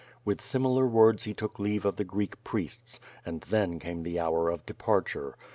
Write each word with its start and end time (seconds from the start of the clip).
With 0.25 0.41
similar 0.41 0.87
words 0.87 1.25
he 1.25 1.33
took 1.35 1.59
leave 1.59 1.85
of 1.85 1.97
the 1.97 2.03
Greek 2.03 2.43
priests, 2.43 2.99
and 3.23 3.41
then 3.41 3.77
came 3.77 4.01
the 4.01 4.19
hour 4.19 4.49
of 4.49 4.65
departure. 4.65 5.37